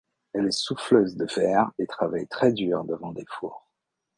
[0.33, 3.69] Elle est souffleuse de verre et travaille très dur devant des fours.